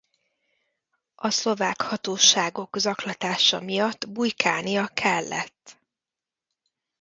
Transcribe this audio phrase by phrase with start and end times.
[1.15, 5.79] A szlovák hatóságok zaklatása miatt bujkálnia kellett.